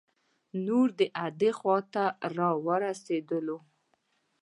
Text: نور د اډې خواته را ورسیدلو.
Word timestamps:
نور 0.65 0.87
د 0.99 1.01
اډې 1.25 1.51
خواته 1.57 2.03
را 2.37 2.49
ورسیدلو. 2.65 3.57